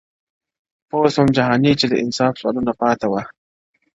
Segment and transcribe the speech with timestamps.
[0.89, 3.23] پوه سوم جهاني چي د انصاف سوالونه پاته وه-